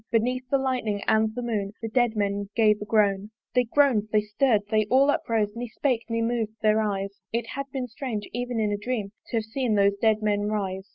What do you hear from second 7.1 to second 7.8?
It had